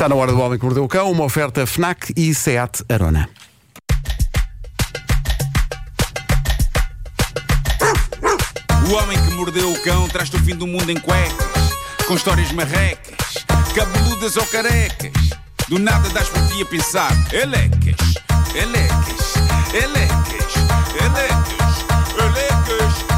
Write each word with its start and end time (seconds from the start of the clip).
Está 0.00 0.08
na 0.08 0.14
hora 0.14 0.32
do 0.32 0.40
Homem 0.40 0.58
que 0.58 0.64
Mordeu 0.64 0.82
o 0.82 0.88
Cão, 0.88 1.12
uma 1.12 1.24
oferta 1.24 1.66
FNAC 1.66 2.14
e 2.16 2.34
SEAT 2.34 2.82
Arona. 2.88 3.28
O 8.88 8.94
homem 8.94 9.22
que 9.22 9.34
mordeu 9.34 9.70
o 9.70 9.78
cão 9.82 10.08
traz-te 10.08 10.36
o 10.36 10.38
fim 10.38 10.56
do 10.56 10.66
mundo 10.66 10.90
em 10.90 10.98
cuecas, 10.98 11.74
com 12.08 12.14
histórias 12.14 12.50
marrecas, 12.52 13.44
cabeludas 13.74 14.38
ou 14.38 14.46
carecas. 14.46 15.12
Do 15.68 15.78
nada 15.78 16.08
das 16.08 16.30
por 16.30 16.46
ti 16.48 16.62
a 16.62 16.64
pensar, 16.64 17.12
elecas, 17.30 18.14
elecas, 18.54 19.34
elecas, 19.74 20.54
elecas, 20.94 21.84
elecas. 22.24 23.04
O 23.04 23.09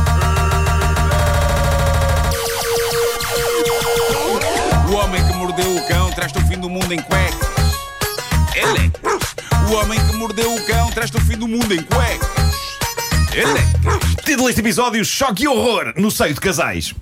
traz-te 6.15 6.39
o 6.39 6.47
fim 6.47 6.59
do 6.59 6.69
mundo 6.69 6.93
em 6.93 7.01
cuecas. 7.01 7.49
Elecas. 8.55 9.35
O 9.69 9.75
homem 9.75 9.99
que 10.07 10.17
mordeu 10.17 10.55
o 10.55 10.67
cão 10.67 10.91
traz-te 10.91 11.17
o 11.17 11.21
fim 11.21 11.37
do 11.37 11.49
mundo 11.49 11.73
em 11.73 11.83
cuecas. 11.83 12.29
Elecas. 13.33 14.15
Título 14.25 14.47
deste 14.47 14.61
episódio: 14.61 15.05
Choque 15.05 15.45
e 15.45 15.49
Horror 15.49 15.95
no 15.97 16.11
seio 16.11 16.35
de 16.35 16.41
casais. 16.41 16.95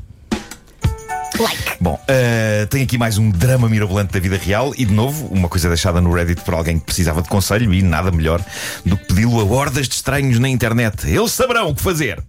Like. 1.38 1.70
Bom, 1.80 1.94
uh, 1.94 2.66
tem 2.66 2.82
aqui 2.82 2.98
mais 2.98 3.16
um 3.16 3.30
drama 3.30 3.68
mirabolante 3.68 4.12
da 4.12 4.20
vida 4.20 4.36
real 4.36 4.74
e, 4.76 4.84
de 4.84 4.92
novo, 4.92 5.26
uma 5.28 5.48
coisa 5.48 5.68
deixada 5.68 6.00
no 6.00 6.12
Reddit 6.12 6.42
por 6.42 6.54
alguém 6.54 6.78
que 6.78 6.84
precisava 6.84 7.22
de 7.22 7.28
conselho 7.28 7.72
e 7.72 7.82
nada 7.82 8.10
melhor 8.10 8.44
do 8.84 8.96
que 8.96 9.06
pedi-lo 9.06 9.40
a 9.40 9.44
hordas 9.44 9.88
de 9.88 9.94
estranhos 9.94 10.38
na 10.38 10.48
internet. 10.48 11.08
Eles 11.08 11.32
saberão 11.32 11.70
o 11.70 11.74
que 11.74 11.80
fazer. 11.80 12.22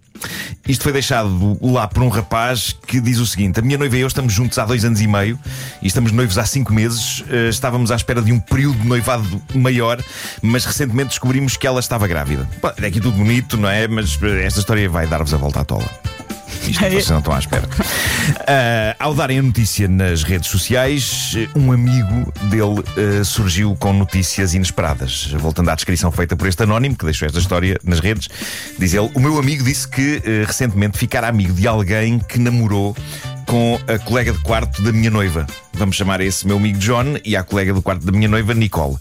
Isto 0.66 0.84
foi 0.84 0.92
deixado 0.92 1.58
lá 1.60 1.88
por 1.88 2.02
um 2.02 2.08
rapaz 2.08 2.76
que 2.86 3.00
diz 3.00 3.18
o 3.18 3.26
seguinte: 3.26 3.58
A 3.58 3.62
minha 3.62 3.78
noiva 3.78 3.96
e 3.96 4.00
eu 4.00 4.06
estamos 4.06 4.32
juntos 4.32 4.58
há 4.58 4.64
dois 4.64 4.84
anos 4.84 5.00
e 5.00 5.06
meio 5.06 5.38
e 5.80 5.86
estamos 5.86 6.12
noivos 6.12 6.38
há 6.38 6.44
cinco 6.44 6.72
meses. 6.72 7.20
Uh, 7.20 7.48
estávamos 7.48 7.90
à 7.90 7.96
espera 7.96 8.22
de 8.22 8.32
um 8.32 8.38
período 8.38 8.78
de 8.78 8.86
noivado 8.86 9.42
maior, 9.54 10.02
mas 10.40 10.64
recentemente 10.64 11.10
descobrimos 11.10 11.56
que 11.56 11.66
ela 11.66 11.80
estava 11.80 12.06
grávida. 12.06 12.48
É 12.80 12.86
aqui 12.86 13.00
tudo 13.00 13.16
bonito, 13.16 13.56
não 13.56 13.68
é? 13.68 13.88
Mas 13.88 14.18
eh, 14.22 14.44
esta 14.44 14.60
história 14.60 14.88
vai 14.88 15.06
dar-vos 15.06 15.32
a 15.34 15.36
volta 15.36 15.60
à 15.60 15.64
tola. 15.64 15.88
Isto 16.68 16.80
vocês 16.80 17.10
não 17.10 17.18
estão 17.18 17.34
à 17.34 17.38
espera. 17.38 17.68
Ah, 18.46 18.96
ao 18.98 19.14
darem 19.14 19.38
a 19.38 19.42
notícia 19.42 19.88
nas 19.88 20.22
redes 20.22 20.48
sociais, 20.50 21.34
um 21.56 21.72
amigo 21.72 22.32
dele 22.44 22.82
ah, 23.20 23.24
surgiu 23.24 23.74
com 23.76 23.92
notícias 23.92 24.54
inesperadas. 24.54 25.32
Voltando 25.32 25.70
à 25.70 25.74
descrição 25.74 26.12
feita 26.12 26.36
por 26.36 26.46
este 26.46 26.62
anónimo, 26.62 26.96
que 26.96 27.04
deixou 27.04 27.26
esta 27.26 27.38
história 27.38 27.78
nas 27.84 28.00
redes, 28.00 28.28
diz 28.78 28.94
ele: 28.94 29.10
O 29.14 29.20
meu 29.20 29.38
amigo 29.38 29.64
disse 29.64 29.88
que 29.88 30.22
ah, 30.24 30.46
recentemente 30.46 30.98
ficara 30.98 31.28
amigo 31.28 31.52
de 31.52 31.66
alguém 31.66 32.18
que 32.18 32.38
namorou 32.38 32.96
com 33.46 33.78
a 33.86 33.98
colega 33.98 34.32
de 34.32 34.38
quarto 34.40 34.82
da 34.82 34.92
minha 34.92 35.10
noiva. 35.10 35.46
Vamos 35.74 35.96
chamar 35.96 36.20
esse 36.20 36.46
meu 36.46 36.56
amigo 36.56 36.78
John 36.78 37.16
e 37.24 37.36
a 37.36 37.42
colega 37.42 37.72
do 37.72 37.82
quarto 37.82 38.04
da 38.04 38.12
minha 38.12 38.28
noiva, 38.28 38.54
Nicole. 38.54 38.96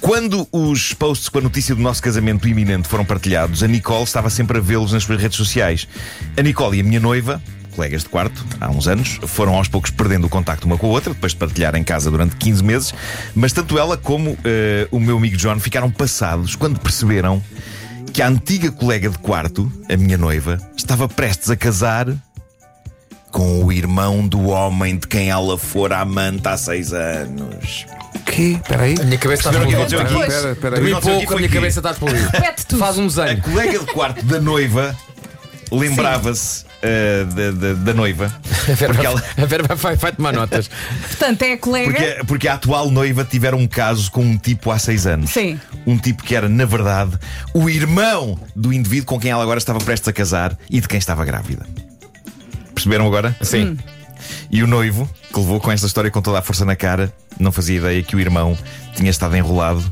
Quando 0.00 0.48
os 0.52 0.92
posts 0.92 1.28
com 1.28 1.38
a 1.38 1.42
notícia 1.42 1.74
do 1.74 1.82
nosso 1.82 2.02
casamento 2.02 2.48
iminente 2.48 2.88
foram 2.88 3.04
partilhados, 3.04 3.62
a 3.62 3.68
Nicole 3.68 4.04
estava 4.04 4.30
sempre 4.30 4.58
a 4.58 4.60
vê-los 4.60 4.92
nas 4.92 5.04
suas 5.04 5.20
redes 5.20 5.36
sociais. 5.36 5.88
A 6.36 6.42
Nicole 6.42 6.78
e 6.78 6.80
a 6.80 6.84
minha 6.84 7.00
noiva, 7.00 7.42
colegas 7.74 8.02
de 8.02 8.08
quarto, 8.08 8.44
há 8.60 8.70
uns 8.70 8.88
anos, 8.88 9.18
foram 9.26 9.54
aos 9.54 9.68
poucos 9.68 9.90
perdendo 9.90 10.26
o 10.26 10.30
contacto 10.30 10.66
uma 10.66 10.76
com 10.76 10.86
a 10.86 10.90
outra, 10.90 11.12
depois 11.12 11.32
de 11.32 11.38
partilhar 11.38 11.74
em 11.76 11.84
casa 11.84 12.10
durante 12.10 12.36
15 12.36 12.64
meses, 12.64 12.94
mas 13.34 13.52
tanto 13.52 13.78
ela 13.78 13.96
como 13.96 14.36
eh, 14.44 14.88
o 14.90 14.98
meu 14.98 15.16
amigo 15.16 15.36
John 15.36 15.58
ficaram 15.60 15.90
passados 15.90 16.56
quando 16.56 16.80
perceberam 16.80 17.42
que 18.12 18.22
a 18.22 18.28
antiga 18.28 18.72
colega 18.72 19.08
de 19.08 19.18
quarto, 19.18 19.70
a 19.88 19.96
minha 19.96 20.18
noiva, 20.18 20.58
estava 20.76 21.08
prestes 21.08 21.50
a 21.50 21.56
casar 21.56 22.08
com 23.38 23.62
o 23.64 23.70
irmão 23.70 24.26
do 24.26 24.48
homem 24.48 24.96
de 24.96 25.06
quem 25.06 25.30
ela 25.30 25.56
fora 25.56 26.00
amante 26.00 26.48
há 26.48 26.56
seis 26.56 26.92
anos. 26.92 27.86
Que? 28.26 28.54
Espera 28.54 28.82
aí. 28.82 28.96
A 29.00 29.04
minha 29.04 29.16
cabeça 29.16 29.48
está 29.48 29.60
a 29.60 29.62
aqui? 29.62 29.74
Espera, 29.76 30.50
espera 30.50 30.76
aí. 30.76 30.90
Dormi 30.90 31.00
pouco, 31.00 31.32
a 31.34 31.36
minha 31.36 31.48
que- 31.48 31.54
cabeça 31.54 31.78
está 31.78 31.90
a 31.90 31.92
explodir. 31.92 32.28
Repete 32.32 32.66
tudo. 32.66 32.80
Faz 32.80 32.98
um 32.98 33.04
A 33.04 33.06
desenho. 33.06 33.42
colega 33.42 33.78
de 33.78 33.86
quarto 33.86 34.24
da 34.24 34.40
noiva 34.40 34.92
lembrava-se 35.70 36.64
ah, 36.82 37.24
da, 37.32 37.50
da- 37.52 37.74
da 37.74 37.94
noiva. 37.94 38.24
A 38.68 38.72
Vera, 38.72 38.92
Porque, 38.92 39.06
ela- 39.06 39.22
a 39.36 39.46
Vera 39.46 39.74
vai, 39.76 39.94
vai 39.94 40.10
tomar 40.12 40.32
notas. 40.32 40.68
Portanto, 41.06 41.42
é 41.42 41.52
a 41.52 41.58
colega. 41.58 41.90
porque, 41.92 42.24
porque 42.26 42.48
a 42.48 42.54
atual 42.54 42.90
noiva 42.90 43.24
tiveram 43.24 43.58
um 43.58 43.68
caso 43.68 44.10
com 44.10 44.22
um 44.22 44.36
tipo 44.36 44.68
há 44.72 44.80
seis 44.80 45.06
anos. 45.06 45.30
Sim. 45.30 45.60
Um 45.86 45.96
tipo 45.96 46.24
que 46.24 46.34
era, 46.34 46.48
na 46.48 46.64
verdade, 46.64 47.16
o 47.54 47.70
irmão 47.70 48.36
do 48.56 48.72
indivíduo 48.72 49.06
com 49.06 49.20
quem 49.20 49.30
ela 49.30 49.44
agora 49.44 49.58
estava 49.58 49.78
prestes 49.78 50.08
a 50.08 50.12
casar 50.12 50.58
e 50.68 50.80
de 50.80 50.88
quem 50.88 50.98
estava 50.98 51.24
grávida. 51.24 51.64
Perceberam 52.88 53.06
agora? 53.06 53.36
Sim. 53.42 53.76
E 54.50 54.62
o 54.62 54.66
noivo, 54.66 55.08
que 55.32 55.38
levou 55.38 55.60
com 55.60 55.70
esta 55.70 55.86
história 55.86 56.10
com 56.10 56.22
toda 56.22 56.38
a 56.38 56.42
força 56.42 56.64
na 56.64 56.74
cara, 56.74 57.12
não 57.38 57.52
fazia 57.52 57.76
ideia 57.76 58.02
que 58.02 58.16
o 58.16 58.20
irmão 58.20 58.56
tinha 58.96 59.10
estado 59.10 59.36
enrolado 59.36 59.84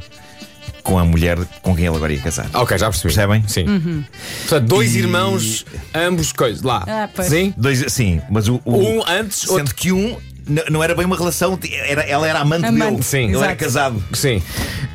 com 0.83 0.99
a 0.99 1.05
mulher 1.05 1.37
com 1.61 1.75
quem 1.77 1.85
ele 1.87 1.95
agora 1.97 2.13
ia 2.13 2.21
casar. 2.21 2.49
Ok, 2.55 2.79
já 2.79 2.87
percebi. 2.89 3.13
Percebem? 3.15 3.45
Sim. 3.47 4.05
Portanto, 4.49 4.67
dois 4.69 4.95
E- 4.95 4.99
irmãos, 5.01 5.67
ambos 5.95 6.33
coisas. 6.33 6.63
Lá. 6.63 6.85
Ah, 6.87 7.09
pois. 7.15 7.29
Sim? 7.29 7.53
Dois, 7.57 7.85
sim, 7.93 8.23
mas 8.31 8.49
o, 8.49 8.61
o- 8.65 8.77
Um 8.77 9.03
antes, 9.07 9.41
sendo 9.41 9.53
outro. 9.59 9.75
que 9.75 9.93
um 9.93 10.17
n- 10.49 10.65
não 10.71 10.83
era 10.83 10.95
bem 10.95 11.05
uma 11.05 11.17
relação, 11.17 11.59
era, 11.87 12.03
ela 12.03 12.27
era 12.27 12.39
amante, 12.41 12.65
Amante, 12.67 12.91
dele. 12.93 13.03
sim. 13.03 13.19
Ele 13.27 13.37
era 13.37 13.45
exato. 13.47 13.57
casado. 13.57 14.05
Sim. 14.15 14.43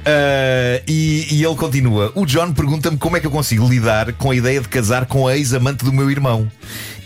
Ah, 0.06 0.82
e, 0.88 1.28
e 1.32 1.44
ele 1.44 1.56
continua. 1.56 2.12
O 2.16 2.26
John 2.26 2.54
pergunta-me 2.54 2.98
como 2.98 3.18
é 3.18 3.20
que 3.20 3.28
eu 3.28 3.32
consigo 3.32 3.68
lidar 3.68 4.14
com 4.14 4.32
a 4.32 4.36
ideia 4.36 4.60
de 4.60 4.68
casar 4.68 5.06
com 5.06 5.28
a 5.28 5.36
ex-amante 5.36 5.86
do 5.86 5.94
meu 5.94 6.10
irmão. 6.10 6.50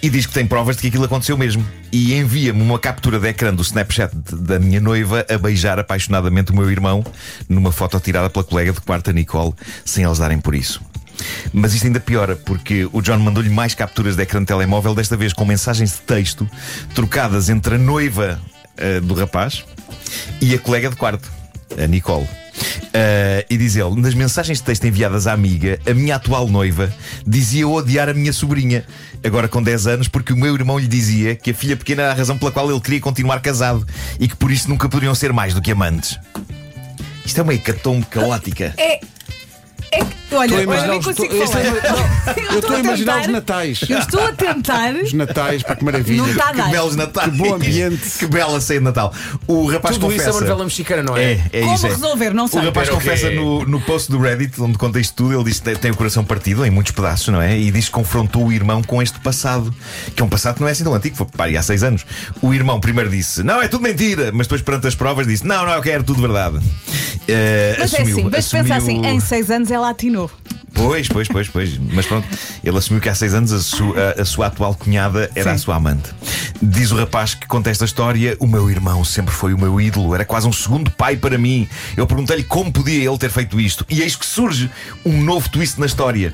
E 0.02 0.10
diz 0.10 0.26
que 0.26 0.34
tem 0.34 0.46
provas 0.46 0.76
de 0.76 0.84
que 0.84 0.88
aquilo 0.90 1.06
aconteceu 1.06 1.38
mesmo. 1.38 1.66
E 1.92 2.14
envia-me 2.14 2.62
uma 2.62 2.78
captura 2.78 3.20
de 3.20 3.28
ecrã 3.28 3.54
do 3.54 3.64
Snapchat 3.64 4.14
da 4.32 4.60
minha 4.60 4.80
noiva 4.80 5.26
a 5.30 5.38
beijar 5.38 5.80
apaixonadamente 5.80 6.52
o 6.52 6.56
meu 6.56 6.70
irmão 6.70 7.04
numa 7.50 7.72
foto 7.72 8.00
tirada 8.00 8.30
pela 8.30 8.46
colega 8.46 8.72
de 8.72 8.82
quarta 8.82 9.12
Nicole, 9.12 9.54
sem 9.84 10.04
eles 10.04 10.20
darem 10.20 10.40
por 10.40 10.54
isso. 10.54 10.82
Mas 11.54 11.74
isto 11.74 11.88
ainda 11.88 12.00
piora, 12.00 12.36
porque 12.36 12.88
o 12.92 13.02
John 13.02 13.18
mandou-lhe 13.20 13.50
mais 13.50 13.74
capturas 13.74 14.16
de 14.16 14.22
ecrã 14.22 14.42
de 14.42 14.46
telemóvel, 14.46 14.94
desta 14.94 15.16
vez 15.16 15.34
com 15.34 15.46
mensagens 15.46 15.94
de 15.94 16.02
texto 16.02 16.48
trocadas 16.94 17.50
entre 17.50 17.76
a 17.76 17.78
noiva 17.78 18.40
ah, 18.78 19.00
do 19.02 19.14
rapaz 19.14 19.64
e 20.42 20.54
a 20.54 20.60
colega 20.60 20.90
de 20.90 20.98
quarto, 20.98 21.32
a 21.82 21.88
Nicole. 21.88 22.28
Ah, 22.96 23.46
e 23.50 23.58
diz 23.58 23.76
ele: 23.76 24.00
nas 24.00 24.14
mensagens 24.14 24.60
de 24.60 24.64
texto 24.64 24.86
enviadas 24.86 25.28
à 25.28 25.34
amiga, 25.34 25.78
a 25.86 25.94
minha 25.94 26.16
atual 26.16 26.48
noiva 26.48 26.92
dizia 27.28 27.68
odiar 27.68 28.08
a 28.08 28.14
minha 28.14 28.32
sobrinha, 28.32 28.86
agora 29.22 29.50
com 29.50 29.62
10 29.62 29.88
anos, 29.88 30.08
porque 30.08 30.32
o 30.32 30.38
meu 30.38 30.56
irmão 30.56 30.80
lhe 30.80 30.88
dizia 30.88 31.36
que 31.36 31.52
a 31.52 31.54
filha 31.54 31.76
pequena 31.76 32.04
era 32.04 32.14
a 32.14 32.16
razão 32.16 32.38
pela 32.38 32.54
qual 32.54 32.72
ele 32.72 32.80
queria 32.80 33.02
continuar 33.02 33.42
casado 33.42 33.86
e 34.18 34.30
que 34.30 34.36
por 34.38 34.50
isso 34.50 34.70
nunca 34.70 34.88
poderiam 34.88 35.14
ser 35.14 35.34
mais 35.34 35.54
do 35.54 35.62
que 35.62 35.72
amantes. 35.72 36.18
Isto 37.26 37.42
é 37.42 37.44
uma 37.44 37.54
hecatombe 37.54 38.06
caótica. 38.06 38.74
É. 38.78 39.02
É 40.36 40.40
olha, 40.40 40.46
Estou 40.46 40.58
a 40.58 40.62
eu 40.62 40.64
imaginar 40.64 40.92
nem 40.92 41.02
consigo 41.02 41.34
eu 41.36 41.48
falar. 41.48 42.36
Eu 42.52 42.60
estou 42.60 42.76
a 42.76 42.80
imaginar 42.80 43.14
os 43.16 43.22
tentar- 43.22 43.32
natais. 43.32 43.80
Eu 43.90 44.00
estou 44.00 44.22
a 44.26 44.32
tentar. 44.32 44.96
Os 44.96 45.14
natais, 45.14 45.64
para 45.64 45.76
que 45.76 45.84
maravilha. 45.86 46.18
Não 46.22 46.30
está 46.30 46.50
a 46.50 46.54
Que 46.54 46.70
belos 46.72 46.96
Natais! 46.96 47.30
Que 47.32 47.38
bom 47.38 47.54
ambiente. 47.56 48.10
Que 48.20 48.28
bela 48.28 48.62
ceia 48.62 48.80
de 48.80 48.84
Natal! 48.86 49.14
O 49.48 49.66
rapaz 49.70 49.98
Tudo 49.98 50.12
isso 50.12 50.22
é 50.22 50.26
confessa. 50.26 50.32
uma 50.38 50.42
novela 50.42 50.64
mexicana, 50.64 51.04
não 51.04 51.18
é? 51.18 51.24
É, 51.34 51.42
é 51.54 51.62
Como 51.62 51.76
isso. 51.76 51.86
é. 51.86 51.90
resolver? 51.90 52.34
Não 52.34 52.48
sei. 52.48 52.60
O 52.62 52.64
rapaz 52.66 52.88
Pero 52.88 53.00
confessa 53.00 53.30
no, 53.32 53.66
no 53.66 53.82
post 53.82 54.12
do 54.12 54.20
Reddit, 54.20 54.62
onde 54.62 54.78
conta 54.78 55.00
isto 55.00 55.16
tudo, 55.16 55.34
ele 55.36 55.44
diz 55.44 55.60
que 55.60 55.76
tem 55.76 55.92
o 55.92 55.96
coração 55.96 56.24
partido 56.24 56.66
em 56.66 56.70
muitos 56.72 56.92
pedaços, 56.94 57.28
não 57.30 57.42
é? 57.42 57.58
E 57.58 57.72
diz 57.72 57.86
que 57.86 57.92
confrontou 57.92 58.46
o 58.48 58.52
irmão 58.52 58.82
com 58.84 59.02
este 59.02 59.20
passado, 59.20 59.74
que 60.16 60.22
é 60.22 60.26
um 60.26 60.30
passado 60.30 60.56
que 60.56 60.62
não 60.62 60.68
é 60.68 60.72
assim 60.72 60.84
tão 60.84 60.94
antigo, 60.94 61.16
foi 61.16 61.26
pá, 61.28 61.46
há 61.48 61.62
seis 61.62 61.84
anos. 61.84 62.06
O 62.42 62.54
irmão 62.54 62.80
primeiro 62.80 63.10
disse: 63.10 63.44
Não, 63.44 63.62
é 63.62 63.68
tudo 63.68 63.82
mentira, 63.84 64.32
mas 64.34 64.48
depois, 64.48 64.62
perante 64.62 64.88
as 64.88 64.96
provas, 64.96 65.28
disse: 65.28 65.46
Não, 65.46 65.66
não, 65.66 65.74
eu 65.74 65.82
quero 65.82 66.04
tudo 66.04 66.22
verdade. 66.22 66.60
Eh, 67.28 67.76
Mas 67.80 67.94
é 67.94 67.98
assumiu- 68.02 68.18
assim, 68.18 68.30
mas 68.32 68.50
pensa 68.50 68.76
assim, 68.76 68.92
assumiu- 68.98 69.06
em 69.12 69.20
seis 69.20 69.50
anos 69.50 69.72
ela 69.72 69.90
atinou. 69.90 70.25
Pois, 70.76 71.08
pois, 71.08 71.28
pois, 71.28 71.48
pois. 71.48 71.78
Mas 71.78 72.06
pronto, 72.06 72.28
ele 72.64 72.78
assumiu 72.78 73.02
que 73.02 73.10
há 73.10 73.16
seis 73.16 73.34
anos 73.34 73.52
a 73.52 73.60
sua, 73.60 73.96
a- 74.18 74.22
a 74.22 74.26
sua 74.26 74.48
atual 74.48 74.76
cunhada 74.76 75.32
era 75.34 75.50
Sim. 75.52 75.56
a 75.56 75.58
sua 75.58 75.76
amante. 75.78 76.10
Diz 76.62 76.92
o 76.92 76.98
rapaz 76.98 77.34
que 77.34 77.48
conta 77.48 77.70
esta 77.70 77.86
história: 77.86 78.36
o 78.40 78.46
meu 78.48 78.70
irmão 78.70 79.04
sempre 79.04 79.34
foi 79.34 79.54
o 79.54 79.58
meu 79.58 79.80
ídolo, 79.82 80.14
era 80.14 80.26
quase 80.26 80.48
um 80.48 80.54
segundo 80.54 80.92
pai 80.92 81.16
para 81.18 81.38
mim. 81.38 81.68
Eu 81.96 82.06
perguntei-lhe 82.06 82.44
como 82.44 82.72
podia 82.72 83.10
ele 83.10 83.18
ter 83.18 83.30
feito 83.32 83.60
isto, 83.60 83.86
e 83.90 84.02
eis 84.02 84.16
que 84.16 84.26
surge 84.26 84.70
um 85.06 85.22
novo 85.22 85.50
twist 85.50 85.80
na 85.80 85.86
história. 85.86 86.32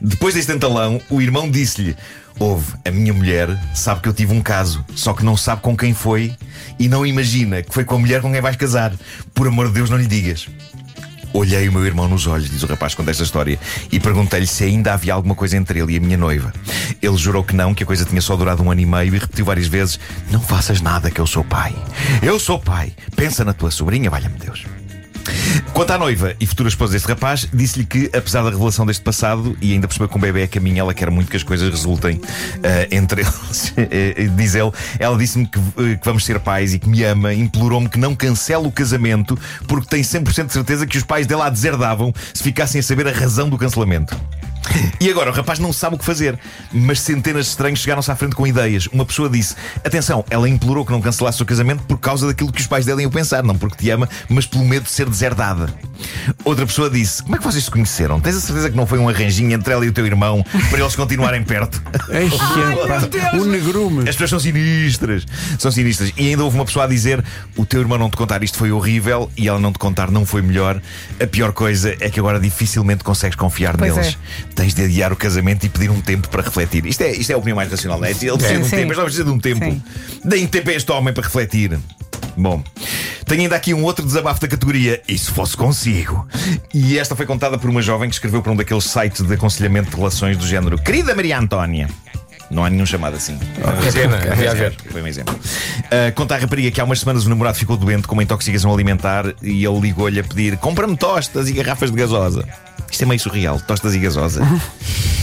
Depois 0.00 0.34
deste 0.34 0.52
entalão, 0.52 1.00
o 1.10 1.20
irmão 1.20 1.50
disse-lhe: 1.50 1.94
Ouve, 2.38 2.72
a 2.86 2.90
minha 2.90 3.12
mulher 3.12 3.48
sabe 3.74 4.00
que 4.00 4.08
eu 4.08 4.14
tive 4.14 4.32
um 4.32 4.40
caso, 4.40 4.82
só 4.94 5.12
que 5.12 5.24
não 5.24 5.36
sabe 5.36 5.60
com 5.62 5.76
quem 5.76 5.92
foi 5.92 6.32
e 6.78 6.88
não 6.88 7.04
imagina 7.04 7.60
que 7.62 7.74
foi 7.74 7.84
com 7.84 7.96
a 7.96 7.98
mulher 7.98 8.22
com 8.22 8.32
quem 8.32 8.40
vais 8.40 8.56
casar. 8.56 8.92
Por 9.34 9.46
amor 9.48 9.66
de 9.68 9.74
Deus, 9.74 9.90
não 9.90 9.98
lhe 9.98 10.06
digas. 10.06 10.48
Olhei 11.32 11.68
o 11.68 11.72
meu 11.72 11.86
irmão 11.86 12.08
nos 12.08 12.26
olhos, 12.26 12.50
diz 12.50 12.62
o 12.62 12.66
rapaz 12.66 12.94
conta 12.94 13.10
esta 13.10 13.22
história, 13.22 13.58
e 13.90 14.00
perguntei-lhe 14.00 14.46
se 14.46 14.64
ainda 14.64 14.92
havia 14.92 15.14
alguma 15.14 15.34
coisa 15.34 15.56
entre 15.56 15.80
ele 15.80 15.94
e 15.94 15.96
a 15.96 16.00
minha 16.00 16.16
noiva. 16.16 16.52
Ele 17.00 17.16
jurou 17.16 17.44
que 17.44 17.54
não, 17.54 17.74
que 17.74 17.82
a 17.82 17.86
coisa 17.86 18.04
tinha 18.04 18.20
só 18.20 18.36
durado 18.36 18.62
um 18.62 18.70
ano 18.70 18.80
e 18.80 18.86
meio 18.86 19.14
e 19.14 19.18
repetiu 19.18 19.44
várias 19.44 19.66
vezes: 19.66 19.98
Não 20.30 20.40
faças 20.40 20.80
nada, 20.80 21.10
que 21.10 21.20
eu 21.20 21.26
sou 21.26 21.44
pai. 21.44 21.74
Eu 22.22 22.38
sou 22.38 22.58
pai. 22.58 22.92
Pensa 23.14 23.44
na 23.44 23.52
tua 23.52 23.70
sobrinha, 23.70 24.10
valha-me 24.10 24.38
Deus. 24.38 24.64
Quanto 25.72 25.92
à 25.92 25.98
noiva 25.98 26.34
e 26.40 26.46
futura 26.46 26.68
esposa 26.68 26.92
deste 26.92 27.08
rapaz, 27.08 27.48
disse-lhe 27.52 27.84
que, 27.84 28.10
apesar 28.12 28.42
da 28.42 28.50
revelação 28.50 28.84
deste 28.84 29.02
passado 29.02 29.56
e 29.60 29.72
ainda 29.72 29.88
perceber 29.88 30.08
que 30.08 30.16
um 30.16 30.20
bebê 30.20 30.42
é 30.42 30.46
caminho, 30.46 30.80
ela 30.80 30.94
quer 30.94 31.10
muito 31.10 31.30
que 31.30 31.36
as 31.36 31.42
coisas 31.42 31.70
resultem 31.70 32.20
eh, 32.62 32.88
entre 32.90 33.22
eles. 33.22 33.72
Eh, 33.92 34.28
Diz 34.36 34.54
ele, 34.54 34.70
ela 34.98 35.16
disse-me 35.16 35.46
que, 35.46 35.58
eh, 35.58 35.96
que 35.96 36.04
vamos 36.04 36.24
ser 36.24 36.38
pais 36.40 36.74
e 36.74 36.78
que 36.78 36.88
me 36.88 37.02
ama, 37.02 37.32
implorou-me 37.32 37.88
que 37.88 37.98
não 37.98 38.14
cancele 38.14 38.66
o 38.66 38.70
casamento 38.70 39.38
porque 39.66 39.86
tem 39.86 40.02
100% 40.02 40.46
de 40.46 40.52
certeza 40.52 40.86
que 40.86 40.96
os 40.96 41.04
pais 41.04 41.26
dela 41.26 41.46
a 41.46 41.50
deserdavam 41.50 42.12
se 42.32 42.42
ficassem 42.42 42.78
a 42.80 42.82
saber 42.82 43.08
a 43.08 43.12
razão 43.12 43.48
do 43.48 43.56
cancelamento. 43.58 44.16
E 45.00 45.10
agora 45.10 45.30
o 45.30 45.32
rapaz 45.32 45.58
não 45.58 45.72
sabe 45.72 45.96
o 45.96 45.98
que 45.98 46.04
fazer, 46.04 46.38
mas 46.72 47.00
centenas 47.00 47.46
de 47.46 47.50
estranhos 47.50 47.80
chegaram-se 47.80 48.10
à 48.10 48.16
frente 48.16 48.36
com 48.36 48.46
ideias. 48.46 48.86
Uma 48.88 49.04
pessoa 49.04 49.28
disse: 49.28 49.54
Atenção, 49.84 50.24
ela 50.30 50.48
implorou 50.48 50.84
que 50.84 50.92
não 50.92 51.00
cancelasse 51.00 51.42
o 51.42 51.46
casamento 51.46 51.82
por 51.84 51.98
causa 51.98 52.26
daquilo 52.26 52.52
que 52.52 52.60
os 52.60 52.66
pais 52.66 52.84
dela 52.84 53.00
iam 53.00 53.10
pensar, 53.10 53.42
não 53.42 53.56
porque 53.56 53.76
te 53.76 53.90
ama, 53.90 54.08
mas 54.28 54.46
pelo 54.46 54.64
medo 54.64 54.84
de 54.84 54.90
ser 54.90 55.08
deserdada. 55.08 55.72
Outra 56.44 56.66
pessoa 56.66 56.90
disse: 56.90 57.22
Como 57.22 57.36
é 57.36 57.38
que 57.38 57.44
vocês 57.44 57.64
se 57.64 57.70
conheceram? 57.70 58.20
Tens 58.20 58.36
a 58.36 58.40
certeza 58.40 58.70
que 58.70 58.76
não 58.76 58.86
foi 58.86 58.98
um 58.98 59.08
arranjinho 59.08 59.52
entre 59.52 59.72
ela 59.72 59.84
e 59.84 59.88
o 59.88 59.92
teu 59.92 60.06
irmão 60.06 60.44
para 60.70 60.80
eles 60.80 60.94
continuarem 60.94 61.42
perto? 61.42 61.82
O 63.40 63.44
negrume. 63.44 64.00
As 64.08 64.16
pessoas 64.16 64.30
são 64.30 64.40
sinistras. 64.40 65.26
São 65.58 65.70
sinistras. 65.70 66.12
E 66.16 66.28
ainda 66.28 66.44
houve 66.44 66.56
uma 66.56 66.64
pessoa 66.64 66.84
a 66.84 66.88
dizer: 66.88 67.24
o 67.56 67.64
teu 67.64 67.80
irmão 67.80 67.98
não 67.98 68.10
te 68.10 68.16
contar 68.16 68.42
isto 68.42 68.58
foi 68.58 68.72
horrível 68.72 69.30
e 69.36 69.48
ela 69.48 69.58
não 69.58 69.72
te 69.72 69.78
contar 69.78 70.10
não 70.10 70.26
foi 70.26 70.42
melhor. 70.42 70.80
A 71.20 71.26
pior 71.26 71.52
coisa 71.52 71.96
é 72.00 72.10
que 72.10 72.18
agora 72.18 72.38
dificilmente 72.38 73.04
consegues 73.04 73.36
confiar 73.36 73.76
Pois 73.76 73.94
neles. 73.94 74.18
Tens 74.54 74.74
de 74.74 74.84
adiar 74.84 75.12
o 75.12 75.16
casamento 75.16 75.64
e 75.64 75.68
pedir 75.68 75.90
um 75.90 76.00
tempo 76.00 76.28
para 76.28 76.42
refletir. 76.42 76.84
Isto 76.86 77.02
é, 77.02 77.12
isto 77.12 77.30
é 77.30 77.34
a 77.34 77.38
opinião 77.38 77.56
mais 77.56 77.70
racional, 77.70 77.98
não 77.98 78.06
é? 78.06 78.10
Ele 78.10 78.16
precisa 78.18 78.54
de 78.54 78.60
um 78.60 78.64
Sim. 78.64 78.76
tempo, 78.76 78.88
mas 78.88 78.96
não 78.96 79.04
precisa 79.04 79.24
de 79.24 79.30
um 79.30 79.38
tempo. 79.38 79.64
Sim. 79.64 79.82
Deem 80.24 80.46
tempo 80.46 80.70
a 80.70 80.72
este 80.72 80.92
homem 80.92 81.14
para 81.14 81.24
refletir. 81.24 81.78
Bom, 82.36 82.62
tenho 83.26 83.42
ainda 83.42 83.56
aqui 83.56 83.74
um 83.74 83.84
outro 83.84 84.04
desabafo 84.04 84.40
da 84.40 84.48
categoria 84.48 85.02
E 85.06 85.18
se 85.18 85.30
fosse 85.30 85.56
consigo? 85.56 86.26
E 86.72 86.98
esta 86.98 87.14
foi 87.14 87.26
contada 87.26 87.58
por 87.58 87.68
uma 87.68 87.82
jovem 87.82 88.08
que 88.08 88.14
escreveu 88.14 88.40
para 88.42 88.52
um 88.52 88.56
daqueles 88.56 88.84
sites 88.84 89.22
de 89.22 89.34
aconselhamento 89.34 89.90
de 89.90 89.96
relações 89.96 90.36
do 90.36 90.46
género 90.46 90.78
Querida 90.78 91.14
Maria 91.14 91.38
Antónia 91.38 91.88
não 92.50 92.64
há 92.64 92.70
nenhum 92.70 92.84
chamado 92.86 93.16
assim. 93.16 93.38
Que 93.38 93.92
pena, 93.92 94.16
havia 94.16 94.50
a 94.50 94.54
ver. 94.54 94.74
Foi 94.90 95.02
um 95.02 95.06
exemplo. 95.06 95.34
Uh, 95.34 96.12
conta 96.14 96.34
a 96.34 96.38
rapariga 96.38 96.70
que 96.70 96.80
há 96.80 96.84
umas 96.84 97.00
semanas 97.00 97.24
o 97.24 97.28
namorado 97.28 97.56
ficou 97.56 97.76
doente 97.76 98.06
com 98.08 98.14
uma 98.14 98.22
intoxicação 98.22 98.72
alimentar 98.72 99.26
e 99.42 99.64
ele 99.64 99.80
ligou-lhe 99.80 100.18
a 100.20 100.24
pedir: 100.24 100.56
compra-me 100.58 100.96
tostas 100.96 101.48
e 101.48 101.52
garrafas 101.52 101.90
de 101.90 101.96
gasosa. 101.96 102.44
Isto 102.90 103.02
é 103.02 103.06
meio 103.06 103.20
surreal, 103.20 103.60
tostas 103.60 103.94
e 103.94 103.98
gasosa. 103.98 104.42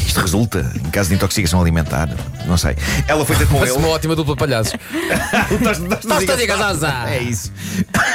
Isto 0.08 0.22
resulta 0.22 0.72
em 0.74 0.90
caso 0.90 1.10
de 1.10 1.16
intoxicação 1.16 1.60
alimentar? 1.62 2.10
Não 2.46 2.58
sei. 2.58 2.78
Ela 3.10 3.26
foi 3.26 3.36
ter 3.36 3.46
com 3.46 3.56
Parece 3.60 3.74
ele. 3.76 3.84
uma 3.86 3.90
ótima 3.90 4.16
dupla 4.16 4.38
palhaços. 4.38 4.72
Tostas, 4.72 5.78
tostas 6.00 6.00
Tostas 6.06 6.40
e 6.40 6.48
gasosa. 6.48 6.94
É 7.10 7.20
isso. 7.20 7.52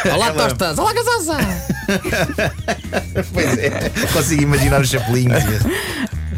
Olá, 0.06 0.29
Ela- 0.29 0.32
tostas. 0.49 0.79
Olá, 0.79 0.93
gasosa. 0.94 1.37
Pois 3.32 3.59
é, 3.59 3.91
consigo 4.12 4.43
imaginar 4.43 4.81
os 4.81 4.88
chapelinhos 4.88 5.43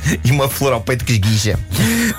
e, 0.24 0.30
uma 0.30 0.48
flor 0.48 0.72
ao 0.72 0.80
peito 0.80 1.04
que 1.04 1.12
esguicha. 1.12 1.58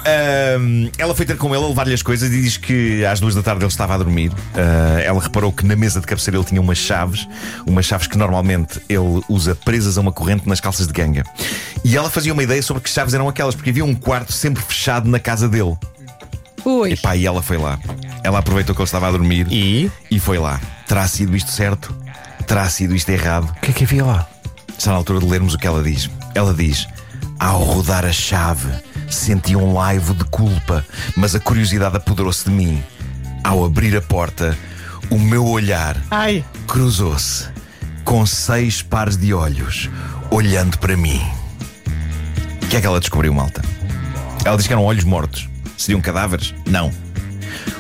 Ahm, 0.06 0.90
ela 0.98 1.16
foi 1.16 1.26
ter 1.26 1.38
com 1.38 1.54
ele 1.54 1.64
a 1.64 1.68
levar-lhe 1.68 1.94
as 1.94 2.02
coisas 2.02 2.32
e 2.32 2.42
diz 2.42 2.58
que 2.58 3.06
às 3.06 3.20
duas 3.20 3.36
da 3.36 3.44
tarde 3.44 3.64
ele 3.64 3.70
estava 3.70 3.94
a 3.96 3.98
dormir. 3.98 4.32
Ah, 4.54 5.02
ela 5.02 5.22
reparou 5.22 5.52
que 5.52 5.66
na 5.66 5.76
mesa 5.76 6.00
de 6.00 6.08
cabeceira 6.08 6.38
ele 6.38 6.46
tinha 6.46 6.62
umas 6.62 6.78
chaves, 6.78 7.28
umas 7.66 7.86
chaves 7.86 8.08
que 8.08 8.18
normalmente 8.18 8.82
ele 8.90 9.22
usa 9.30 9.56
presas 9.56 9.98
a 9.98 10.02
uma 10.02 10.12
corrente 10.12 10.48
nas 10.48 10.60
calças 10.60 10.88
de 10.88 10.94
ganga. 10.94 11.24
E 11.84 11.96
ela 11.96 12.10
fazia 12.10 12.34
uma 12.34 12.44
ideia 12.44 12.62
sobre 12.62 12.82
que 12.82 12.90
chaves 12.90 13.14
eram 13.14 13.28
aquelas, 13.28 13.56
porque 13.56 13.70
havia 13.70 13.86
um 13.86 13.96
quarto 13.96 14.34
sempre 14.34 14.64
fechado 14.64 15.10
na 15.10 15.20
casa 15.20 15.48
dele. 15.48 15.76
Ui. 16.66 16.94
E 16.94 16.98
pá, 16.98 17.16
e 17.16 17.26
ela 17.28 17.44
foi 17.44 17.58
lá. 17.58 17.78
Ela 18.24 18.40
aproveitou 18.40 18.74
que 18.74 18.82
ele 18.82 18.88
estava 18.88 19.08
a 19.08 19.12
dormir 19.12 19.48
E? 19.52 19.92
e 20.10 20.20
foi 20.20 20.40
lá. 20.40 20.60
Terá 20.88 21.08
sido 21.08 21.36
isto 21.36 21.52
certo? 21.52 21.96
Terá 22.48 22.68
sido 22.70 22.96
isto 22.96 23.10
errado? 23.10 23.54
O 23.58 23.62
que 23.62 23.72
é 23.72 23.74
que 23.74 23.84
havia 23.84 24.04
lá? 24.04 24.28
Está 24.78 24.92
na 24.92 24.98
altura 24.98 25.20
de 25.20 25.26
lermos 25.26 25.54
o 25.54 25.58
que 25.58 25.68
ela 25.68 25.84
diz. 25.84 26.10
Ela 26.34 26.54
diz: 26.54 26.88
Ao 27.40 27.62
rodar 27.64 28.06
a 28.06 28.12
chave, 28.12 28.70
senti 29.10 29.56
um 29.56 29.74
laivo 29.74 30.14
de 30.14 30.24
culpa, 30.26 30.86
mas 31.16 31.36
a 31.36 31.40
curiosidade 31.40 31.98
apoderou-se 31.98 32.46
de 32.46 32.52
mim. 32.52 32.84
Ao 33.44 33.64
abrir 33.64 33.96
a 33.96 34.02
porta, 34.02 34.58
o 35.10 35.20
meu 35.20 35.46
olhar 35.46 35.98
Ai. 36.10 36.44
cruzou-se 36.68 37.48
com 38.04 38.26
seis 38.26 38.82
pares 38.82 39.18
de 39.18 39.34
olhos 39.34 39.90
olhando 40.32 40.78
para 40.80 40.96
mim. 40.98 41.22
O 42.64 42.68
que 42.68 42.78
é 42.78 42.82
que 42.82 42.88
ela 42.88 43.00
descobriu, 43.00 43.34
malta? 43.34 43.62
Ela 44.44 44.58
diz 44.58 44.68
que 44.68 44.74
eram 44.74 44.86
olhos 44.86 45.04
mortos. 45.04 45.50
Seriam 45.78 46.02
cadáveres? 46.02 46.54
Não. 46.66 46.92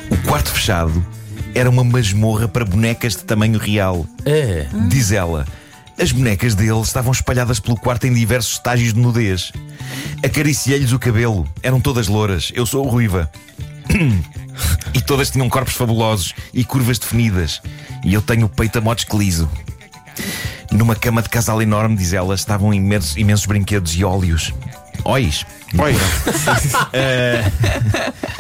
O 0.10 0.18
quarto 0.28 0.50
fechado 0.50 1.06
era 1.54 1.70
uma 1.70 1.84
masmorra 1.84 2.48
para 2.48 2.66
bonecas 2.66 3.16
de 3.16 3.24
tamanho 3.24 3.58
real. 3.58 4.06
É. 4.26 4.68
Diz 4.90 5.12
ela. 5.12 5.46
As 5.98 6.12
bonecas 6.12 6.56
dele 6.56 6.82
estavam 6.82 7.12
espalhadas 7.12 7.60
pelo 7.60 7.78
quarto 7.78 8.06
em 8.06 8.14
diversos 8.14 8.54
estágios 8.54 8.94
de 8.94 9.00
nudez. 9.00 9.52
Acariciei-lhes 10.24 10.92
o 10.92 11.00
cabelo. 11.00 11.48
Eram 11.64 11.80
todas 11.80 12.08
louras. 12.08 12.52
Eu 12.54 12.66
sou 12.66 12.88
ruiva. 12.88 13.32
E 14.94 15.02
todas 15.02 15.30
tinham 15.30 15.50
corpos 15.50 15.74
fabulosos 15.74 16.34
e 16.54 16.64
curvas 16.64 16.98
definidas. 16.98 17.62
E 18.06 18.14
eu 18.14 18.22
tenho 18.22 18.46
o 18.46 18.50
peito 18.50 18.80
a 18.80 18.96
que 18.96 19.18
liso. 19.18 19.50
Numa 20.72 20.96
cama 20.96 21.22
de 21.22 21.28
casal 21.28 21.62
enorme, 21.62 21.98
diz 21.98 22.14
ela, 22.14 22.34
estavam 22.34 22.74
imensos, 22.74 23.18
imensos 23.18 23.46
brinquedos 23.46 23.94
e 23.96 24.06
óleos. 24.06 24.54
Óis. 25.04 25.46
Oi. 25.78 25.94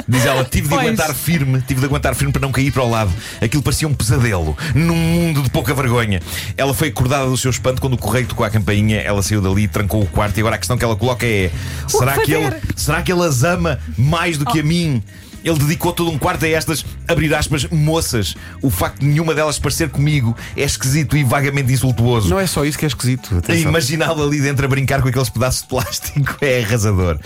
Diz 0.07 0.25
ela, 0.25 0.43
tive 0.45 0.63
de 0.63 0.69
Pois. 0.69 0.81
aguentar 0.81 1.13
firme, 1.13 1.61
tive 1.61 1.79
de 1.79 1.85
aguentar 1.85 2.15
firme 2.15 2.31
para 2.31 2.41
não 2.41 2.51
cair 2.51 2.71
para 2.71 2.83
o 2.83 2.89
lado. 2.89 3.11
Aquilo 3.41 3.63
parecia 3.63 3.87
um 3.87 3.93
pesadelo, 3.93 4.57
num 4.73 4.95
mundo 4.95 5.41
de 5.41 5.49
pouca 5.49 5.73
vergonha. 5.73 6.21
Ela 6.55 6.73
foi 6.73 6.87
acordada 6.89 7.27
do 7.27 7.35
seu 7.35 7.51
espanto 7.51 7.81
quando 7.81 7.93
o 7.93 7.97
correio 7.97 8.27
tocou 8.27 8.45
a 8.45 8.49
campainha, 8.49 9.01
ela 9.01 9.21
saiu 9.23 9.41
dali, 9.41 9.67
trancou 9.67 10.03
o 10.03 10.05
quarto 10.05 10.37
e 10.37 10.41
agora 10.41 10.55
a 10.55 10.59
questão 10.59 10.77
que 10.77 10.85
ela 10.85 10.95
coloca 10.95 11.25
é: 11.25 11.51
será 11.87 12.13
que, 12.19 12.31
ele, 12.31 12.55
será 12.75 13.01
que 13.01 13.11
ele 13.11 13.23
as 13.23 13.43
ama 13.43 13.79
mais 13.97 14.37
do 14.37 14.45
que 14.45 14.59
a 14.59 14.63
mim? 14.63 15.01
Ele 15.45 15.59
dedicou 15.59 15.93
todo 15.93 16.09
um 16.09 16.17
quarto 16.17 16.43
a 16.43 16.49
estas, 16.49 16.83
abrir 17.07 17.33
aspas, 17.35 17.65
moças. 17.65 18.35
O 18.63 18.71
facto 18.71 18.99
de 18.99 19.05
nenhuma 19.05 19.35
delas 19.35 19.59
parecer 19.59 19.89
comigo 19.89 20.35
é 20.57 20.63
esquisito 20.63 21.15
e 21.15 21.23
vagamente 21.23 21.71
insultuoso. 21.71 22.27
Não 22.27 22.39
é 22.39 22.47
só 22.47 22.65
isso 22.65 22.79
que 22.79 22.85
é 22.85 22.87
esquisito. 22.87 23.41
Imaginá-lo 23.55 24.23
ali 24.23 24.41
dentro 24.41 24.65
a 24.65 24.67
brincar 24.67 25.03
com 25.03 25.07
aqueles 25.07 25.29
pedaços 25.29 25.61
de 25.61 25.67
plástico 25.67 26.35
é 26.41 26.63
arrasador. 26.63 27.19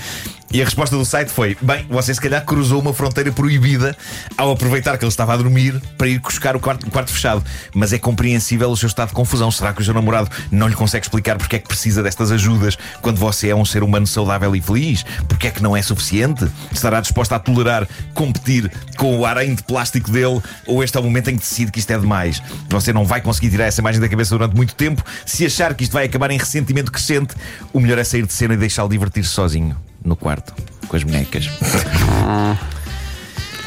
E 0.52 0.62
a 0.62 0.66
resposta 0.66 0.96
do 0.96 1.06
site 1.06 1.30
foi: 1.30 1.56
bem, 1.62 1.86
você 1.90 2.14
se 2.14 2.20
calhar 2.20 2.44
cruzou 2.44 2.82
uma 2.82 2.94
fronteira 2.94 3.32
proibida 3.32 3.96
ao 4.36 4.52
aproveitar 4.52 4.98
que 4.98 5.06
ele 5.06 5.10
estava 5.10 5.34
a 5.34 5.38
dormir 5.38 5.80
para 5.96 6.08
ir 6.08 6.20
buscar 6.20 6.56
o 6.56 6.60
quarto, 6.60 6.88
o 6.88 6.92
quarto 6.92 7.12
fechado. 7.12 7.44
Mas 7.74 7.94
é 7.94 8.00
compreensível 8.00 8.70
o 8.70 8.76
seu 8.76 8.88
estado 8.88 9.10
de 9.10 9.14
confusão. 9.14 9.52
Será 9.52 9.74
que 9.74 9.82
o 9.82 9.86
seu 9.86 9.94
namorado 9.94 10.30
não 10.52 10.68
lhe 10.68 10.76
consegue 10.76 11.06
explicar 11.06 11.38
porque 11.38 11.58
é 11.58 11.60
que 11.60 11.68
precisa 11.68 12.02
destas 12.02 12.32
ajudas 12.32 12.78
quando 13.02 13.18
você 13.18 13.50
é 13.50 13.56
um 13.56 13.64
ser 13.64 13.84
humano 13.84 14.08
saudável 14.08 14.56
e 14.56 14.62
feliz? 14.62 15.06
Porque 15.28 15.48
é 15.48 15.52
que 15.52 15.62
não 15.62 15.78
é 15.78 15.82
suficiente? 15.82 16.48
Estará 16.72 17.00
disposta 17.00 17.36
a 17.36 17.40
tolerar 17.40 17.88
competir 18.16 18.72
com 18.98 19.20
o 19.20 19.26
aranho 19.26 19.56
de 19.56 19.62
plástico 19.62 20.10
dele? 20.10 20.42
Ou 20.66 20.84
este 20.84 20.98
é 20.98 21.00
o 21.00 21.04
momento 21.04 21.30
em 21.30 21.36
que 21.36 21.42
decide 21.42 21.72
que 21.72 21.80
isto 21.80 21.92
é 21.92 21.98
demais? 22.00 22.42
Você 22.70 22.92
não 22.92 23.06
vai 23.06 23.22
conseguir 23.22 23.52
tirar 23.52 23.66
essa 23.66 23.82
imagem 23.82 24.02
da 24.02 24.10
cabeça 24.10 24.36
durante 24.36 24.56
muito 24.56 24.74
tempo. 24.74 25.04
Se 25.28 25.46
achar 25.46 25.76
que 25.76 25.84
isto 25.84 25.94
vai 25.94 26.06
acabar 26.06 26.32
em 26.32 26.40
ressentimento 26.40 26.92
crescente, 26.92 27.36
o 27.72 27.80
melhor 27.80 28.00
é 28.00 28.04
sair 28.04 28.26
de 28.26 28.34
cena 28.34 28.56
e 28.56 28.58
deixá-lo 28.58 28.90
divertir-se 28.90 29.30
sozinho 29.30 29.89
no 30.04 30.16
quarto 30.16 30.54
com 30.88 30.96
as 30.96 31.04
bonecas. 31.04 31.50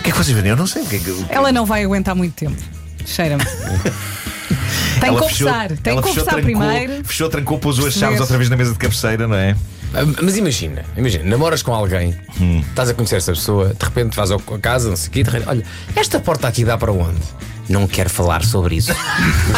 O 0.01 0.03
que 0.03 0.09
é 0.11 0.12
que 0.12 0.19
vocês 0.19 0.35
verem? 0.35 0.51
Eu 0.51 0.57
não 0.57 0.67
sei 0.67 0.83
o 0.83 0.87
que 0.87 0.97
é 0.97 0.99
que. 0.99 1.27
Ela 1.29 1.53
não 1.53 1.65
vai 1.65 1.85
aguentar 1.85 2.12
muito 2.12 2.35
tempo. 2.35 2.61
Cheira-me. 3.07 3.45
Tem 5.01 5.09
Ela 5.11 5.21
que 5.21 5.29
fechou- 5.29 5.47
conversar. 5.49 5.77
Tem 5.79 5.93
ela 5.93 6.03
que 6.03 6.09
fechou, 6.09 6.25
conversar 6.25 6.43
trancou, 6.43 6.43
primeiro. 6.43 7.05
Fechou, 7.05 7.29
trancou, 7.29 7.59
pôs 7.61 7.79
as 7.79 7.95
chaves 7.95 8.21
outra 8.21 8.37
vez 8.37 8.51
na 8.51 8.57
mesa 8.57 8.73
de 8.73 8.79
cabeceira, 8.79 9.29
não 9.29 9.37
é? 9.37 9.57
Ah, 9.95 10.01
Mas 10.23 10.37
imagina, 10.37 10.85
imagina, 10.97 11.23
namoras 11.25 11.62
com 11.62 11.73
alguém, 11.73 12.17
Hum. 12.41 12.61
estás 12.69 12.89
a 12.91 12.95
conhecer 12.95 13.17
essa 13.17 13.33
pessoa, 13.33 13.75
de 13.79 13.85
repente 13.85 14.17
vais 14.17 14.31
ao- 14.33 14.43
a 14.55 14.59
casa, 14.59 14.89
não 14.89 14.97
sei 14.97 15.09
o 15.09 15.12
quê, 15.12 15.23
de 15.23 15.31
repente, 15.31 15.49
olha, 15.49 15.65
esta 15.95 16.19
porta 16.19 16.49
aqui 16.49 16.65
dá 16.65 16.77
para 16.77 16.91
onde? 16.93 17.21
Não 17.73 17.87
quero 17.87 18.11
falar 18.11 18.45
sobre 18.45 18.76
isso. 18.76 18.93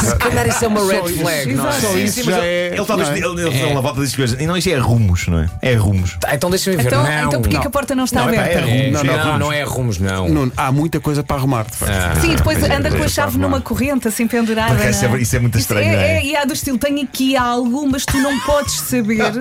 Se 0.00 0.16
calhar 0.16 0.46
isso 0.46 0.64
é 0.64 0.68
uma 0.68 0.86
red 0.86 1.02
flag, 1.14 1.52
não 1.54 1.68
é? 1.68 1.72
Só 1.72 1.96
isso 1.98 2.22
já 2.22 2.38
é. 2.44 2.68
Ele 2.68 2.84
talvez 2.84 3.08
não 3.08 3.16
é? 3.16 3.18
ele, 3.18 3.40
ele, 3.48 3.58
ele 3.62 3.74
na 3.74 3.80
volta 3.80 4.00
diz 4.00 4.14
coisas. 4.14 4.40
E 4.40 4.46
não, 4.46 4.56
isto 4.56 4.70
é 4.70 4.76
rumos, 4.78 5.26
não 5.26 5.40
é? 5.40 5.50
É 5.60 5.74
rumos. 5.74 6.16
Tá, 6.20 6.32
então 6.34 6.48
deixa-me 6.48 6.76
ver. 6.76 6.86
Então, 6.86 7.02
não, 7.02 7.24
então 7.26 7.42
porquê 7.42 7.58
que 7.58 7.66
a 7.66 7.70
porta 7.70 7.94
não 7.96 8.04
está 8.04 8.20
Não, 8.24 8.30
é 8.32 8.38
aberta? 8.38 8.70
é 8.70 8.90
não, 8.90 9.02
Não, 9.02 9.12
não, 9.16 9.24
não, 9.26 9.38
não, 9.40 9.52
é 9.52 9.62
rumos, 9.64 9.98
não. 9.98 10.52
Há 10.56 10.70
muita 10.70 11.00
coisa 11.00 11.24
para 11.24 11.36
arrumar, 11.36 11.64
de 11.64 11.72
facto. 11.76 11.92
Ah. 11.92 12.20
Sim, 12.20 12.36
depois 12.36 12.58
Pois 12.58 12.70
é, 12.70 12.76
anda 12.76 12.88
com 12.90 13.02
a 13.02 13.06
é, 13.06 13.08
chave 13.08 13.36
numa 13.36 13.60
corrente, 13.60 14.06
assim 14.06 14.28
pendurada. 14.28 14.74
Porque 14.76 14.90
isso 14.90 15.04
não 15.08 15.16
é- 15.16 15.20
isso 15.20 15.34
é 15.34 15.38
muito 15.40 15.58
estranho, 15.58 15.86
Isso 15.88 15.96
não 15.96 16.02
é? 16.02 16.24
E 16.24 16.36
há 16.36 16.44
do 16.44 16.52
estilo, 16.52 16.78
tenho 16.78 17.02
aqui 17.02 17.36
algo, 17.36 17.88
mas 17.90 18.06
tu 18.06 18.16
não 18.18 18.38
podes 18.40 18.74
saber. 18.74 19.32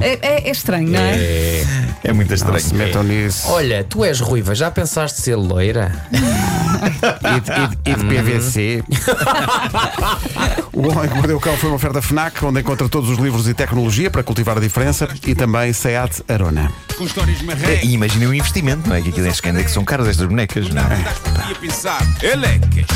É, 0.00 0.18
é- 0.22 0.48
é 0.48 0.50
estranho, 0.50 0.88
não 0.88 0.98
é? 1.00 1.16
É. 1.16 1.64
É 2.04 2.12
muito 2.12 2.28
Não 2.30 2.34
estranho. 2.34 2.60
se 2.60 2.74
metam 2.74 3.02
nisso. 3.02 3.46
Olha, 3.50 3.84
tu 3.84 4.04
és 4.04 4.20
ruiva, 4.20 4.54
já 4.54 4.70
pensaste 4.70 5.20
ser 5.20 5.36
loira? 5.36 5.92
E 6.84 7.72
e 7.72 7.73
e 7.84 7.94
de 7.94 8.04
PVC. 8.04 8.84
o 10.72 10.88
Homem 10.88 11.08
que 11.08 11.14
Mordeu 11.14 11.36
o 11.36 11.40
Cão 11.40 11.56
foi 11.56 11.70
uma 11.70 11.76
oferta 11.76 12.00
FNAC, 12.00 12.44
onde 12.44 12.60
encontra 12.60 12.88
todos 12.88 13.10
os 13.10 13.18
livros 13.18 13.48
e 13.48 13.54
tecnologia 13.54 14.10
para 14.10 14.22
cultivar 14.22 14.56
a 14.56 14.60
diferença 14.60 15.08
e 15.26 15.34
também 15.34 15.72
SEAT 15.72 16.22
Arona. 16.28 16.70
Com 16.96 17.04
histórias 17.04 17.38
É. 17.62 17.84
E 17.84 17.94
imaginem 17.94 18.28
o 18.28 18.34
investimento, 18.34 18.88
não 18.88 18.96
é? 18.96 19.02
Que 19.02 19.10
aquilo 19.10 19.26
é 19.26 19.30
escândalo, 19.30 19.64
que 19.64 19.70
são 19.70 19.84
caras 19.84 20.08
estas 20.08 20.26
bonecas, 20.26 20.68
não 20.70 20.82
é? 20.82 21.04
Elecas, 22.22 22.86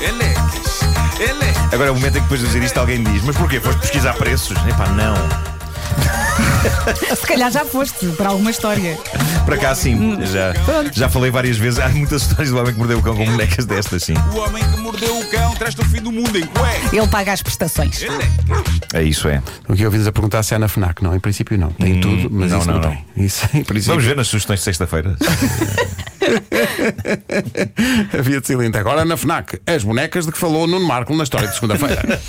elecas, 0.00 0.80
elecas. 1.20 1.72
Agora 1.72 1.88
é 1.88 1.92
o 1.92 1.94
momento 1.94 2.16
em 2.16 2.20
que 2.20 2.22
depois 2.22 2.40
de 2.40 2.46
dizer 2.46 2.62
isto 2.62 2.78
alguém 2.78 3.02
diz: 3.02 3.22
Mas 3.24 3.36
porquê? 3.36 3.60
Foste 3.60 3.80
pesquisar 3.80 4.14
preços? 4.14 4.56
Epá, 4.66 4.88
não. 4.88 5.59
Se 7.16 7.26
calhar 7.26 7.50
já 7.50 7.64
foste 7.64 8.06
para 8.16 8.28
alguma 8.28 8.50
história. 8.50 8.98
Para 9.44 9.56
cá 9.56 9.74
sim, 9.74 10.18
já, 10.26 10.52
já 10.92 11.08
falei 11.08 11.30
várias 11.30 11.56
vezes. 11.56 11.78
Há 11.78 11.88
muitas 11.88 12.22
histórias 12.28 12.50
do 12.50 12.58
homem 12.58 12.72
que 12.72 12.78
mordeu 12.78 12.98
o 12.98 13.02
cão 13.02 13.16
com 13.16 13.24
bonecas 13.24 13.64
destas, 13.66 14.02
sim. 14.04 14.14
O 14.32 14.38
homem 14.38 14.62
que 14.62 14.76
mordeu 14.80 15.18
o 15.18 15.30
cão 15.30 15.54
traz-te 15.54 15.80
o 15.80 15.84
fim 15.84 16.00
do 16.02 16.12
mundo 16.12 16.36
em 16.38 16.46
cuecas. 16.46 16.92
Ele 16.92 17.06
paga 17.08 17.32
as 17.32 17.42
prestações. 17.42 18.02
Elecas. 18.02 18.28
É 18.92 19.02
isso, 19.02 19.28
é. 19.28 19.42
O 19.68 19.74
que 19.74 19.84
ouvimos 19.84 20.06
a 20.06 20.12
perguntar 20.12 20.42
se 20.42 20.54
é 20.54 20.58
na 20.58 20.68
FNAC. 20.68 21.02
Não, 21.02 21.14
em 21.14 21.20
princípio 21.20 21.56
não. 21.58 21.70
Tem 21.70 21.94
Hum, 21.96 22.00
tudo, 22.00 22.28
mas 22.30 22.50
não, 22.50 22.58
isso 22.58 22.66
não, 22.68 22.74
não, 22.74 22.82
não. 22.82 22.90
tem. 22.90 23.04
Isso, 23.24 23.44
em 23.54 23.62
princípio. 23.64 23.92
Vamos 23.94 24.04
ver 24.04 24.16
nas 24.16 24.28
sugestões 24.28 24.60
de 24.60 24.64
sexta-feira. 24.64 25.16
Havia 28.18 28.40
de 28.40 28.54
lindo. 28.54 28.76
Agora 28.78 29.04
na 29.04 29.16
FNAC, 29.16 29.60
as 29.66 29.82
bonecas 29.84 30.26
de 30.26 30.32
que 30.32 30.38
falou 30.38 30.66
Nuno 30.66 30.86
Marco 30.86 31.14
na 31.14 31.22
história 31.24 31.48
de 31.48 31.54
segunda-feira. 31.54 32.20